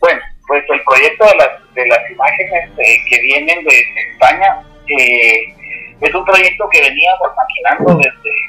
Bueno, 0.00 0.20
pues 0.46 0.64
el 0.70 0.80
proyecto 0.84 1.26
de 1.26 1.34
las, 1.34 1.74
de 1.74 1.86
las 1.86 2.10
imágenes 2.10 2.70
eh, 2.78 2.98
que 3.10 3.20
vienen 3.20 3.64
de 3.64 3.84
España 4.12 4.62
eh, 4.86 5.54
es 6.00 6.14
un 6.14 6.24
proyecto 6.24 6.68
que 6.70 6.80
veníamos 6.80 7.28
maquinando 7.36 8.00
desde 8.00 8.48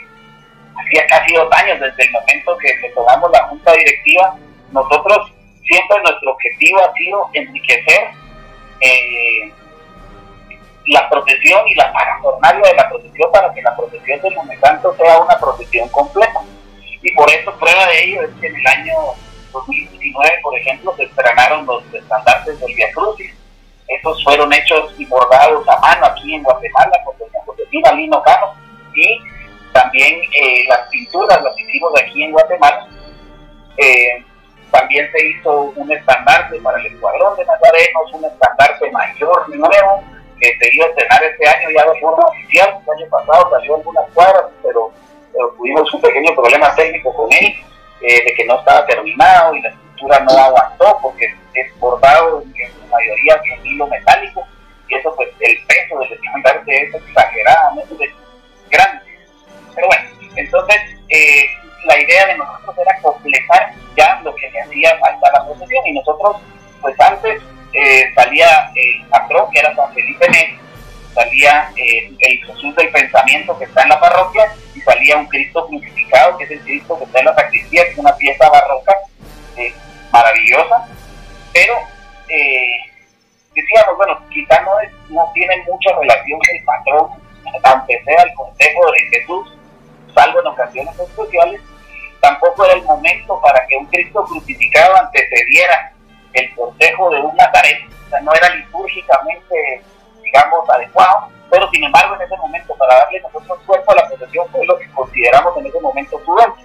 hacía 0.79 1.05
casi 1.08 1.34
dos 1.34 1.49
años, 1.51 1.79
desde 1.79 2.05
el 2.05 2.12
momento 2.12 2.58
que, 2.58 2.89
tomamos 2.93 3.32
la 3.32 3.47
junta 3.47 3.73
directiva. 3.73 4.36
Nosotros 4.71 5.34
siempre 5.67 5.97
nuestro 6.03 6.32
objetivo 6.32 6.79
ha 6.79 6.93
sido 6.93 7.29
enriquecer 7.34 8.10
eh, 8.82 9.51
la 10.93 11.08
protección 11.10 11.67
y 11.67 11.75
la 11.75 11.91
parafornalia 11.93 12.67
de 12.67 12.75
la 12.75 12.89
protección 12.89 13.32
para 13.32 13.54
que 13.54 13.62
la 13.62 13.75
protección 13.75 14.21
del 14.21 14.60
Santo 14.60 14.95
sea 14.97 15.19
una 15.19 15.39
protección 15.39 15.88
completa. 15.89 16.41
Y 17.02 17.13
por 17.13 17.30
eso 17.30 17.54
prueba 17.58 17.86
de 17.88 18.04
ello 18.04 18.23
es 18.23 18.30
que 18.41 18.47
en 18.47 18.56
el 18.56 18.67
año 18.67 18.93
2019, 19.54 20.39
por 20.41 20.58
ejemplo, 20.58 20.93
se 20.97 21.04
estrenaron 21.04 21.65
los 21.65 21.84
estandartes 21.93 22.60
del 22.60 22.73
Via 22.73 22.91
Crucis. 22.91 23.34
Estos 23.88 24.23
fueron 24.23 24.52
hechos 24.54 24.93
y 24.97 25.06
bordados 25.06 25.67
a 25.67 25.80
mano 25.80 26.06
aquí 26.06 26.36
en 26.36 26.43
Guatemala 26.43 26.91
por 27.06 27.17
doña 27.17 27.39
Josefina 27.45 27.91
Lino 27.93 28.21
Cano 28.21 28.54
y 28.93 29.19
también 29.73 30.21
eh, 30.34 30.65
las 30.67 30.88
pinturas 30.89 31.41
las 31.41 31.58
hicimos 31.60 31.91
aquí 31.99 32.23
en 32.23 32.32
Guatemala. 32.32 32.88
Eh, 33.78 34.23
también 34.71 35.10
se 35.12 35.28
hizo 35.28 35.62
un 35.75 35.91
estandarte 35.91 36.60
para 36.60 36.80
el 36.80 36.88
Escuadrón 36.88 37.36
de 37.38 37.45
Nazarenos, 37.45 38.13
un 38.13 38.25
estandarte 38.25 38.91
mayor 38.91 39.49
nuevo 39.49 40.04
que 40.39 40.58
se 40.58 40.75
iba 40.75 40.86
a 40.86 40.89
estrenar 40.89 41.23
este 41.23 41.47
año 41.47 41.69
ya 41.75 41.91
de 41.91 41.99
forma 41.99 42.25
oficial. 42.25 42.80
El 42.86 42.97
año 42.97 43.10
pasado 43.10 43.49
salió 43.52 43.75
algunas 43.75 44.10
cuadras, 44.13 44.45
pero, 44.63 44.91
tuvimos 45.58 45.93
un 45.93 46.02
pequeño 46.02 46.34
problema 46.36 46.75
técnico 46.75 47.13
con 47.13 47.32
él, 47.32 47.56
eh, 48.02 48.23
de 48.25 48.34
que 48.34 48.45
no 48.45 48.60
estaba 48.60 48.86
terminado 48.86 49.56
y 49.56 49.62
la 49.62 49.69
estructura 49.69 50.19
no 50.21 50.38
aguantó 50.38 50.99
porque 51.02 51.34
es 51.54 51.80
bordado 51.80 52.41
en 52.41 52.71
su 52.71 52.88
mayoría 52.88 53.41
en 53.43 53.65
hilo 53.65 53.88
metálico 53.88 54.45
y 54.88 54.95
eso 54.95 55.13
pues 55.15 55.30
el 55.39 55.65
peso 55.65 55.99
del 55.99 56.13
estandarte 56.13 56.84
es 56.84 56.95
exageradamente 56.95 58.12
grande. 58.69 59.02
Pero 59.75 59.88
bueno, 59.88 60.10
entonces 60.36 60.78
para 102.89 103.02
darle 103.04 103.21
nosotros 103.21 103.60
cuerpo 103.67 103.91
a 103.91 103.95
la 103.95 104.08
procesión, 104.08 104.47
fue 104.52 104.65
lo 104.65 104.78
que 104.80 104.89
consideramos 104.89 105.56
en 105.58 105.67
ese 105.67 105.80
momento 105.80 106.19
prudente. 106.25 106.63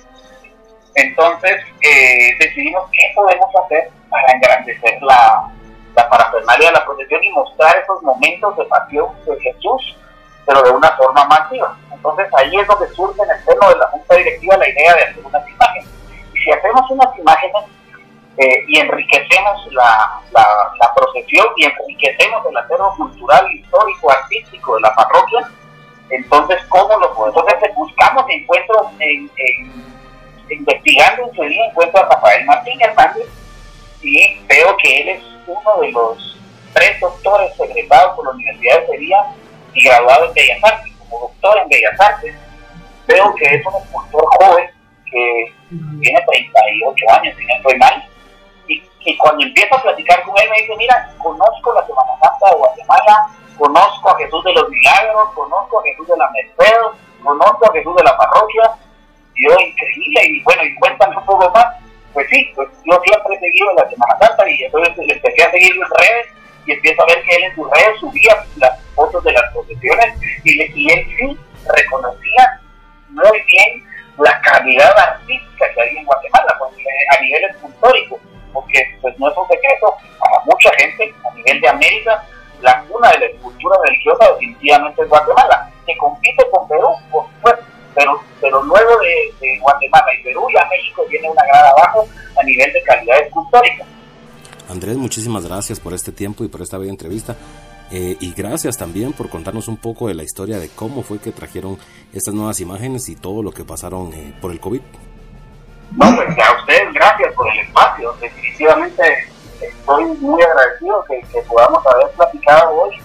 Entonces 0.95 1.61
eh, 1.83 2.31
decidimos 2.41 2.89
qué 2.93 3.13
podemos 3.15 3.51
hacer 3.63 3.91
para 4.09 4.33
engrandecer 4.33 5.03
la, 5.03 5.53
la 5.95 6.09
parafernalia 6.09 6.69
de 6.69 6.73
la 6.73 6.85
procesión 6.87 7.23
y 7.23 7.33
mostrar 7.33 7.77
esos 7.77 8.03
momentos 8.03 8.57
de 8.57 8.65
pasión 8.65 9.09
de 9.27 9.39
Jesús, 9.39 9.99
pero 10.47 10.63
de 10.63 10.71
una 10.71 10.91
forma 10.97 11.27
más 11.27 11.51
viva. 11.51 11.77
Entonces 11.93 12.27
ahí 12.39 12.57
es 12.57 12.67
donde 12.67 12.89
surge 12.95 13.21
en 13.23 13.31
el 13.31 13.45
seno 13.45 13.69
de 13.69 13.77
la 13.77 13.87
Junta 13.89 14.15
Directiva 14.17 14.57
la 14.57 14.69
idea 14.69 14.95
de 14.95 15.03
hacer 15.03 15.27
unas 15.27 15.47
imágenes. 15.47 15.91
Y 16.33 16.39
si 16.39 16.51
hacemos 16.53 16.91
unas 16.91 17.19
imágenes 17.19 17.65
eh, 18.39 18.65
y 18.69 18.79
enriquecemos 18.79 19.73
la, 19.73 20.21
la, 20.33 20.95
procesión 20.95 21.47
y 21.57 21.67
enriquecemos 21.67 22.47
el 22.47 22.57
acervo 22.57 22.95
cultural, 22.97 23.47
histórico, 23.53 24.11
artístico 24.11 24.77
de 24.77 24.81
la 24.81 24.95
parroquia, 24.95 25.49
entonces, 26.11 26.59
¿cómo 26.69 26.97
lo 26.99 27.15
podemos? 27.15 27.43
Entonces, 27.43 27.75
buscamos, 27.77 28.25
encuentro, 28.29 28.91
en, 28.99 29.31
investigando 30.49 31.25
en 31.29 31.35
su 31.35 31.43
día, 31.43 31.67
encuentro 31.67 32.01
a 32.01 32.09
Rafael 32.09 32.45
Martín 32.45 32.81
Hernández 32.81 33.27
y 34.03 34.39
veo 34.47 34.77
que 34.77 35.01
él 35.01 35.09
es 35.09 35.23
uno 35.47 35.81
de 35.81 35.93
los 35.93 36.39
tres 36.75 37.01
doctores 37.01 37.57
secretados 37.57 38.15
por 38.17 38.27
la 38.27 38.33
Universidad 38.33 38.81
de 38.81 38.87
Sevilla 38.87 39.25
y 39.73 39.83
graduado 39.83 40.27
en 40.27 40.35
Bellas 40.35 40.63
Artes, 40.63 40.93
como 40.99 41.21
doctor 41.21 41.59
en 41.59 41.69
Bellas 41.69 42.01
Artes. 42.01 42.35
Veo 43.07 43.35
que 43.35 43.45
es 43.47 43.67
un 43.67 43.75
escultor 43.83 44.25
joven 44.39 44.71
que 45.11 45.53
tiene 46.01 46.25
38 46.27 47.07
años, 47.11 47.35
si 47.37 47.45
no 47.45 47.55
estoy 47.57 47.79
mal, 47.79 48.05
y 49.05 49.17
cuando 49.19 49.45
empiezo 49.45 49.75
a 49.75 49.83
platicar 49.83 50.23
con 50.23 50.35
él 50.39 50.49
me 50.51 50.63
dice, 50.63 50.75
mira, 50.77 51.13
conozco 51.19 51.75
la 51.75 51.87
Semana 51.87 52.13
Santa 52.21 52.51
de 52.51 52.57
Guatemala, 52.57 53.29
conozco 53.59 54.11
a 54.11 54.19
Jesús 54.19 54.45
de 54.45 54.53
los 54.53 54.69
Milagros, 54.69 55.31
conozco 55.35 55.81
a 55.81 55.83
Jesús 55.85 56.09
de 56.09 56.17
la 56.17 56.31
Merced, 56.31 56.99
conozco 57.23 57.67
a 57.67 57.73
Jesús 57.73 57.97
de 57.97 58.05
la 58.05 58.17
parroquia, 58.17 58.71
y 59.35 59.45
yo 59.45 59.51
increíble, 59.59 60.21
y 60.25 60.43
bueno, 60.43 60.65
y 60.65 60.75
cuéntame 60.77 61.17
un 61.17 61.27
poco 61.27 61.51
más. 61.51 61.67
Pues 62.13 62.27
sí, 62.31 62.53
pues 62.55 62.69
yo 62.85 63.01
siempre 63.05 63.35
he 63.35 63.41
seguido 63.41 63.73
la 63.75 63.91
Semana 63.91 64.19
Santa 64.21 64.49
y 64.49 64.63
entonces 64.63 64.97
le 64.99 65.15
empecé 65.15 65.43
a 65.43 65.51
seguir 65.51 65.73
en 65.75 65.83
redes 65.99 66.27
y 66.65 66.73
empiezo 66.73 67.03
a 67.03 67.07
ver 67.07 67.23
que 67.25 67.37
él 67.37 67.45
en 67.45 67.55
sus 67.57 67.69
redes 67.71 68.01
subía 68.01 68.47
las 68.57 68.81
fotos 68.95 69.25
de 69.25 69.33
las 69.33 69.53
procesiones 69.53 70.15
y, 70.45 70.63
y 70.63 70.93
él 70.93 71.07
sí 71.19 71.39
reconocía 71.77 72.61
muy 73.09 73.43
bien 73.43 73.85
la 74.19 74.41
calidad 74.43 74.97
artística 74.97 75.67
que 75.75 75.83
hay 75.83 75.97
en 75.97 76.05
Guatemala, 76.05 76.57
a 77.11 77.21
nivel 77.21 77.45
escultórico, 77.45 78.21
porque 78.53 78.97
pues 79.01 79.19
no 79.19 79.29
es 79.29 79.37
un 79.37 79.49
secreto, 79.49 79.97
a 80.21 80.45
mucha 80.45 80.71
gente 80.79 81.13
a 81.29 81.35
nivel 81.35 81.61
de 81.61 81.69
América, 81.69 82.25
la 82.65 82.83
cuna 82.85 83.11
de 83.11 83.19
la 83.21 83.27
escultura 83.27 83.77
religiosa 83.87 84.25
definitivamente 84.33 85.03
es 85.03 85.09
Guatemala, 85.09 85.71
que 85.87 85.97
compite 85.99 86.45
con 86.51 86.67
Perú, 86.67 86.89
por 87.13 87.27
supuesto, 87.27 87.65
pero, 87.95 88.21
pero 88.41 88.63
luego 88.63 88.91
de, 89.01 89.59
Guatemala 89.61 90.07
y 90.19 90.25
Perú 90.25 90.47
ya 90.53 90.67
México 90.71 91.05
tiene 91.09 91.31
una 91.31 91.43
gran 91.45 91.67
abajo 91.67 92.07
a 92.41 92.43
nivel 92.43 92.73
de 92.73 92.83
calidad 92.83 93.19
escultórica. 93.21 93.85
Andrés, 94.71 94.97
muchísimas 94.97 95.47
gracias 95.47 95.79
por 95.79 95.93
este 95.93 96.11
tiempo 96.11 96.43
y 96.43 96.49
por 96.49 96.63
esta 96.63 96.79
bella 96.79 96.91
entrevista. 96.91 97.37
Eh, 97.91 98.17
y 98.19 98.33
gracias 98.33 98.79
también 98.79 99.13
por 99.13 99.29
contarnos 99.29 99.69
un 99.69 99.77
poco 99.77 100.09
de 100.09 100.15
la 100.15 100.23
historia 100.23 100.59
de 100.59 100.71
cómo 100.71 101.03
fue 101.03 101.21
que 101.21 101.33
trajeron 101.33 101.79
estas 102.15 102.33
nuevas 102.33 102.59
imágenes 102.61 103.11
y 103.11 103.15
todo 103.15 103.43
lo 103.43 103.53
que 103.53 103.65
pasaron 103.65 104.13
eh, 104.15 104.33
por 104.41 104.53
el 104.53 104.59
COVID. 104.59 104.81
No, 105.93 106.17
pues 106.17 106.29
a 106.39 106.61
ustedes 106.61 106.95
gracias 106.95 107.35
por 107.35 107.47
el 107.53 107.59
espacio. 107.61 108.13
Definitivamente 108.21 109.03
estoy 109.69 110.05
muy 110.05 110.43
agradecido 110.43 111.05
que, 111.05 111.23
podamos 111.49 111.87
haber 111.87 112.11
platicado 112.13 112.83
hoy 112.83 112.97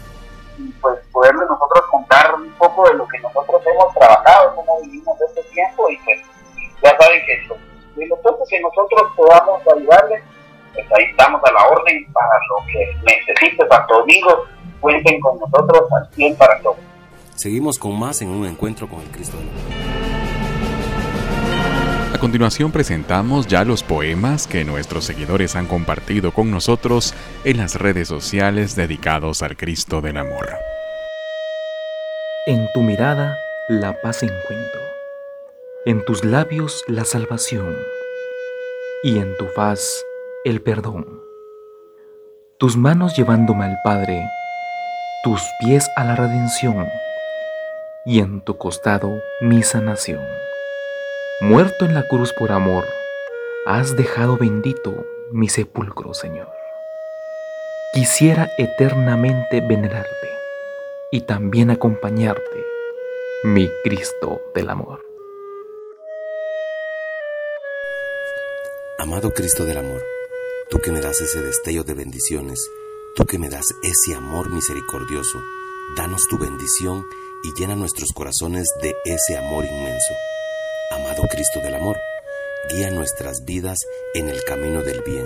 y 0.57 0.69
pues 0.81 0.99
poderle 1.11 1.45
nosotros 1.45 1.85
contar 1.91 2.35
un 2.35 2.51
poco 2.53 2.87
de 2.89 2.95
lo 2.95 3.07
que 3.07 3.19
nosotros 3.19 3.61
hemos 3.65 3.93
trabajado, 3.95 4.55
cómo 4.55 4.81
vivimos 4.81 5.17
este 5.21 5.43
tiempo 5.53 5.89
y 5.89 5.97
pues 5.99 6.19
ya 6.83 6.97
saben 6.97 7.21
que 7.25 7.99
de 7.99 8.07
lo 8.07 8.15
poco 8.17 8.43
que 8.49 8.59
nosotros 8.59 9.11
podamos 9.15 9.61
ayudarles, 9.75 10.23
pues 10.73 10.85
ahí 10.97 11.05
estamos 11.11 11.41
a 11.43 11.51
la 11.51 11.67
orden 11.67 12.13
para 12.13 12.39
lo 12.49 12.65
que 12.67 12.95
necesite 13.03 13.67
Santo 13.67 13.99
Domingo 13.99 14.45
cuenten 14.79 15.19
con 15.19 15.37
nosotros 15.39 15.91
al 15.91 16.09
100 16.13 16.35
para 16.37 16.59
todos. 16.61 16.77
Seguimos 17.35 17.79
con 17.79 17.97
más 17.97 18.21
en 18.21 18.29
un 18.29 18.45
encuentro 18.45 18.87
con 18.87 19.01
el 19.01 19.09
Cristo 19.11 19.37
del 19.37 20.08
A 22.19 22.21
continuación 22.21 22.73
presentamos 22.73 23.47
ya 23.47 23.63
los 23.63 23.81
poemas 23.81 24.45
que 24.45 24.65
nuestros 24.65 25.05
seguidores 25.05 25.55
han 25.55 25.67
compartido 25.67 26.33
con 26.33 26.51
nosotros 26.51 27.13
en 27.45 27.55
las 27.55 27.75
redes 27.75 28.09
sociales 28.09 28.75
dedicados 28.75 29.41
al 29.41 29.55
Cristo 29.55 30.01
del 30.01 30.17
Amor. 30.17 30.49
En 32.45 32.67
tu 32.73 32.81
mirada 32.81 33.37
la 33.69 34.01
paz 34.01 34.21
encuentro, 34.21 34.81
en 35.85 36.03
tus 36.03 36.25
labios 36.25 36.83
la 36.87 37.05
salvación 37.05 37.73
y 39.01 39.17
en 39.19 39.37
tu 39.37 39.45
faz 39.55 40.03
el 40.43 40.61
perdón. 40.61 41.21
Tus 42.57 42.75
manos 42.75 43.15
llevándome 43.15 43.63
al 43.63 43.77
Padre 43.81 44.27
tus 45.23 45.41
pies 45.61 45.87
a 45.95 46.03
la 46.03 46.17
redención 46.17 46.85
y 48.05 48.19
en 48.19 48.41
tu 48.41 48.57
costado 48.57 49.21
mi 49.39 49.63
sanación. 49.63 50.48
Muerto 51.41 51.85
en 51.85 51.93
la 51.93 52.07
cruz 52.07 52.33
por 52.33 52.51
amor, 52.51 52.85
has 53.65 53.95
dejado 53.95 54.37
bendito 54.37 55.05
mi 55.31 55.49
sepulcro, 55.49 56.13
Señor. 56.13 56.49
Quisiera 57.93 58.49
eternamente 58.57 59.61
venerarte 59.61 60.29
y 61.11 61.21
también 61.21 61.69
acompañarte, 61.71 62.65
mi 63.43 63.69
Cristo 63.83 64.41
del 64.53 64.69
amor. 64.69 65.05
Amado 68.97 69.33
Cristo 69.33 69.65
del 69.65 69.77
amor, 69.77 70.03
tú 70.69 70.79
que 70.79 70.91
me 70.91 70.99
das 70.99 71.21
ese 71.21 71.41
destello 71.41 71.83
de 71.83 71.93
bendiciones, 71.93 72.69
Tú 73.15 73.25
que 73.25 73.39
me 73.39 73.49
das 73.49 73.65
ese 73.83 74.15
amor 74.15 74.49
misericordioso, 74.49 75.41
danos 75.97 76.25
tu 76.29 76.37
bendición 76.37 77.05
y 77.43 77.53
llena 77.53 77.75
nuestros 77.75 78.11
corazones 78.13 78.65
de 78.81 78.95
ese 79.03 79.37
amor 79.37 79.65
inmenso. 79.65 80.13
Amado 80.91 81.23
Cristo 81.29 81.59
del 81.61 81.75
amor, 81.75 81.97
guía 82.69 82.89
nuestras 82.89 83.43
vidas 83.45 83.79
en 84.13 84.29
el 84.29 84.43
camino 84.43 84.81
del 84.81 85.01
bien. 85.01 85.25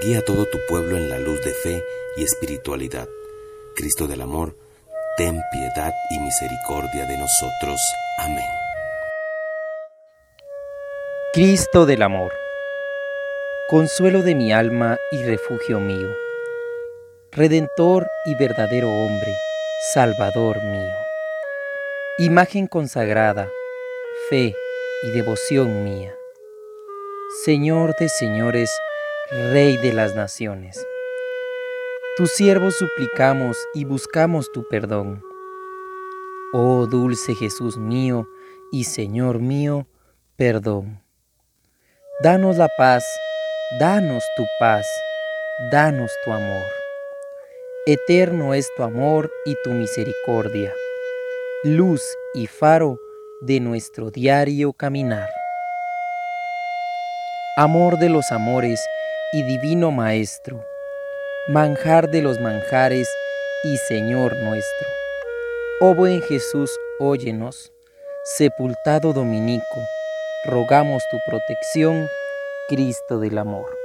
Guía 0.00 0.20
a 0.20 0.22
todo 0.22 0.46
tu 0.46 0.58
pueblo 0.68 0.96
en 0.96 1.08
la 1.08 1.18
luz 1.18 1.42
de 1.42 1.52
fe 1.52 1.84
y 2.16 2.24
espiritualidad. 2.24 3.08
Cristo 3.74 4.06
del 4.06 4.20
amor, 4.20 4.56
ten 5.16 5.40
piedad 5.52 5.92
y 6.10 6.18
misericordia 6.18 7.06
de 7.06 7.18
nosotros. 7.18 7.80
Amén. 8.18 8.48
Cristo 11.32 11.86
del 11.86 12.02
amor, 12.02 12.32
consuelo 13.68 14.22
de 14.22 14.34
mi 14.34 14.52
alma 14.52 14.98
y 15.10 15.22
refugio 15.22 15.80
mío 15.80 16.10
Redentor 17.34 18.10
y 18.26 18.34
verdadero 18.34 18.88
hombre, 18.90 19.34
Salvador 19.94 20.62
mío. 20.64 20.96
Imagen 22.18 22.66
consagrada, 22.66 23.50
fe 24.28 24.54
y 25.02 25.10
devoción 25.10 25.84
mía. 25.84 26.14
Señor 27.44 27.94
de 27.98 28.08
señores, 28.08 28.70
Rey 29.30 29.76
de 29.78 29.92
las 29.92 30.14
naciones. 30.14 30.86
Tus 32.16 32.30
siervos 32.32 32.76
suplicamos 32.76 33.56
y 33.74 33.84
buscamos 33.84 34.52
tu 34.52 34.68
perdón. 34.68 35.24
Oh 36.52 36.86
dulce 36.86 37.34
Jesús 37.34 37.78
mío 37.78 38.28
y 38.70 38.84
Señor 38.84 39.38
mío, 39.38 39.86
perdón. 40.36 41.02
Danos 42.22 42.58
la 42.58 42.68
paz, 42.76 43.02
danos 43.80 44.22
tu 44.36 44.44
paz, 44.60 44.86
danos 45.72 46.12
tu 46.24 46.32
amor. 46.32 46.66
Eterno 47.86 48.54
es 48.54 48.68
tu 48.76 48.82
amor 48.82 49.32
y 49.46 49.56
tu 49.64 49.70
misericordia, 49.70 50.72
luz 51.64 52.02
y 52.34 52.46
faro 52.46 52.98
de 53.42 53.58
nuestro 53.58 54.12
diario 54.12 54.72
caminar. 54.72 55.28
Amor 57.56 57.98
de 57.98 58.08
los 58.08 58.30
amores 58.30 58.80
y 59.32 59.42
divino 59.42 59.90
Maestro, 59.90 60.64
manjar 61.48 62.08
de 62.10 62.22
los 62.22 62.40
manjares 62.40 63.08
y 63.64 63.76
Señor 63.88 64.36
nuestro. 64.36 64.88
Oh 65.80 65.94
buen 65.94 66.22
Jesús, 66.22 66.70
óyenos, 67.00 67.72
sepultado 68.36 69.12
dominico, 69.12 69.80
rogamos 70.44 71.02
tu 71.10 71.18
protección, 71.26 72.08
Cristo 72.68 73.18
del 73.18 73.38
amor. 73.38 73.81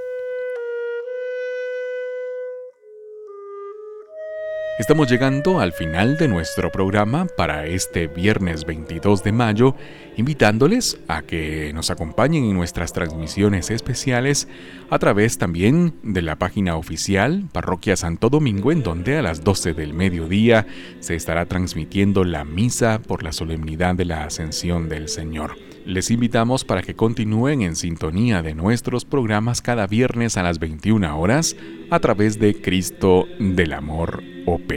Estamos 4.80 5.10
llegando 5.10 5.60
al 5.60 5.74
final 5.74 6.18
de 6.18 6.28
nuestro 6.28 6.72
programa 6.72 7.26
para 7.36 7.66
este 7.66 8.06
viernes 8.06 8.64
22 8.64 9.24
de 9.24 9.32
mayo, 9.32 9.76
invitándoles 10.18 11.00
a 11.08 11.24
que 11.24 11.72
nos 11.74 11.90
acompañen 11.90 12.44
en 12.44 12.54
nuestras 12.54 12.94
transmisiones 12.94 13.72
especiales 13.72 14.48
a 14.92 15.00
través 15.00 15.40
también 15.40 15.96
de 16.04 16.22
la 16.22 16.36
página 16.36 16.76
oficial 16.76 17.50
Parroquia 17.52 17.96
Santo 17.96 18.30
Domingo, 18.30 18.72
en 18.72 18.84
donde 18.84 19.18
a 19.18 19.24
las 19.24 19.44
12 19.44 19.74
del 19.74 19.96
mediodía 19.96 20.68
se 21.00 21.16
estará 21.16 21.48
transmitiendo 21.48 22.24
la 22.24 22.46
misa 22.46 23.00
por 23.00 23.24
la 23.24 23.32
solemnidad 23.32 23.96
de 23.96 24.06
la 24.06 24.26
Ascensión 24.26 24.90
del 24.90 25.10
Señor. 25.10 25.56
Les 25.88 26.12
invitamos 26.12 26.66
para 26.66 26.82
que 26.82 26.98
continúen 26.98 27.62
en 27.62 27.78
sintonía 27.78 28.42
de 28.42 28.54
nuestros 28.54 29.06
programas 29.06 29.62
cada 29.62 29.88
viernes 29.88 30.36
a 30.36 30.44
las 30.44 30.60
21 30.60 31.18
horas 31.18 31.56
a 31.90 32.02
través 32.02 32.38
de 32.40 32.62
Cristo 32.62 33.26
del 33.40 33.72
Amor 33.72 34.22
OP. 34.46 34.70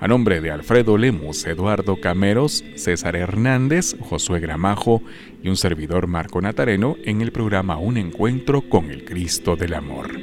A 0.00 0.08
nombre 0.08 0.40
de 0.40 0.50
Alfredo 0.50 0.98
Lemus, 0.98 1.46
Eduardo 1.46 2.00
Cameros, 2.00 2.64
César 2.74 3.14
Hernández, 3.14 3.94
Josué 4.00 4.40
Gramajo 4.40 5.02
y 5.40 5.50
un 5.50 5.56
servidor 5.56 6.08
Marco 6.08 6.40
Natareno 6.40 6.96
en 7.04 7.20
el 7.20 7.30
programa 7.30 7.78
Un 7.78 7.96
Encuentro 7.96 8.68
con 8.68 8.90
el 8.90 9.04
Cristo 9.04 9.54
del 9.54 9.74
Amor. 9.74 10.18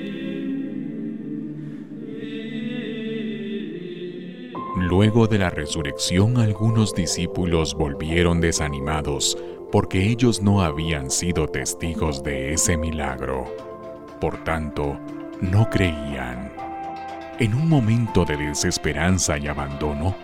Luego 4.75 5.27
de 5.27 5.37
la 5.37 5.49
resurrección 5.49 6.37
algunos 6.37 6.93
discípulos 6.93 7.75
volvieron 7.75 8.41
desanimados 8.41 9.37
porque 9.71 10.09
ellos 10.09 10.41
no 10.41 10.61
habían 10.61 11.09
sido 11.09 11.47
testigos 11.47 12.23
de 12.23 12.53
ese 12.53 12.77
milagro. 12.77 13.45
Por 14.19 14.43
tanto, 14.43 14.99
no 15.39 15.69
creían. 15.69 16.51
En 17.39 17.55
un 17.55 17.69
momento 17.69 18.25
de 18.25 18.37
desesperanza 18.37 19.37
y 19.37 19.47
abandono, 19.47 20.15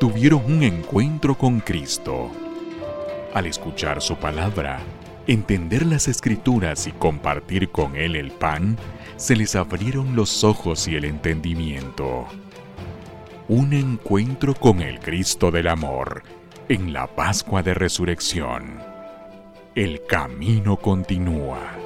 tuvieron 0.00 0.44
un 0.46 0.62
encuentro 0.62 1.36
con 1.36 1.60
Cristo. 1.60 2.30
Al 3.34 3.46
escuchar 3.46 4.00
su 4.00 4.16
palabra, 4.16 4.80
entender 5.26 5.84
las 5.84 6.08
escrituras 6.08 6.86
y 6.86 6.92
compartir 6.92 7.68
con 7.68 7.96
Él 7.96 8.16
el 8.16 8.30
pan, 8.30 8.78
se 9.16 9.36
les 9.36 9.54
abrieron 9.56 10.16
los 10.16 10.42
ojos 10.42 10.88
y 10.88 10.96
el 10.96 11.04
entendimiento. 11.04 12.26
Un 13.48 13.74
encuentro 13.74 14.54
con 14.54 14.80
el 14.80 14.98
Cristo 15.00 15.50
del 15.50 15.68
Amor 15.68 16.22
en 16.68 16.92
la 16.92 17.06
Pascua 17.06 17.62
de 17.62 17.74
Resurrección. 17.74 18.80
El 19.76 20.04
camino 20.06 20.76
continúa. 20.76 21.85